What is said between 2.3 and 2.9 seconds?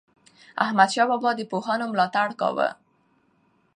کاوه.